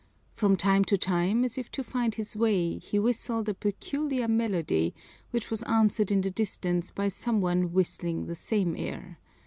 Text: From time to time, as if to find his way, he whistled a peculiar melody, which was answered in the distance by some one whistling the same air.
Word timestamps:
From 0.33 0.55
time 0.55 0.83
to 0.85 0.97
time, 0.97 1.45
as 1.45 1.59
if 1.59 1.69
to 1.73 1.83
find 1.83 2.15
his 2.15 2.35
way, 2.35 2.79
he 2.79 2.97
whistled 2.97 3.47
a 3.49 3.53
peculiar 3.53 4.27
melody, 4.27 4.95
which 5.29 5.51
was 5.51 5.61
answered 5.61 6.09
in 6.09 6.21
the 6.21 6.31
distance 6.31 6.89
by 6.89 7.07
some 7.07 7.39
one 7.39 7.71
whistling 7.71 8.25
the 8.25 8.33
same 8.35 8.75
air. 8.75 9.19